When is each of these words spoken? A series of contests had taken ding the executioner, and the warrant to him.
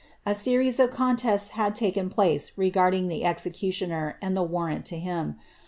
A 0.25 0.33
series 0.33 0.79
of 0.79 0.89
contests 0.89 1.49
had 1.49 1.75
taken 1.75 2.07
ding 2.09 3.07
the 3.07 3.23
executioner, 3.23 4.17
and 4.19 4.35
the 4.35 4.41
warrant 4.41 4.83
to 4.85 4.97
him. 4.97 5.35